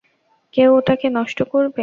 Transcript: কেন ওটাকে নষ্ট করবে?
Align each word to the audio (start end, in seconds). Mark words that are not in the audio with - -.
কেন 0.53 0.67
ওটাকে 0.77 1.07
নষ্ট 1.09 1.39
করবে? 1.51 1.79